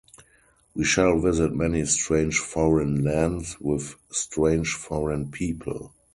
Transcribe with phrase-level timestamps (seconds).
[0.73, 5.93] We shall visit many strange foreign lands with strange foreign people.